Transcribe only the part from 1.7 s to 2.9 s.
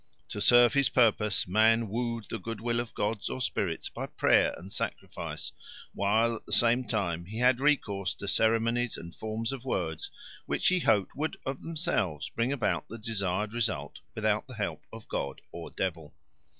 wooed the good will